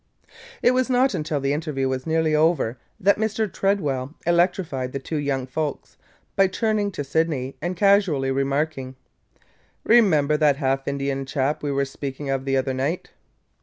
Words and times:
It 0.63 0.71
was 0.71 0.89
not 0.89 1.13
until 1.13 1.39
the 1.39 1.53
interview 1.53 1.87
was 1.87 2.07
nearly 2.07 2.33
over 2.33 2.79
that 2.99 3.19
Mr. 3.19 3.45
Tredwell 3.47 4.15
electrified 4.25 4.93
the 4.93 4.97
two 4.99 5.17
young 5.17 5.45
folks 5.45 5.95
by 6.35 6.47
turning 6.47 6.89
to 6.93 7.03
Sydney 7.03 7.55
and 7.61 7.77
casually 7.77 8.31
remarking: 8.31 8.95
"Remember 9.83 10.37
that 10.37 10.57
half 10.57 10.87
Indian 10.87 11.27
chap 11.27 11.61
we 11.61 11.71
were 11.71 11.85
speaking 11.85 12.31
of 12.31 12.45
the 12.45 12.57
other 12.57 12.73
night? 12.73 13.11